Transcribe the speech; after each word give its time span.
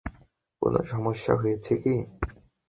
কোনো 0.61 0.79
সমস্যা 0.91 1.33
হয়েছে 1.35 1.73
কী? 1.75 1.95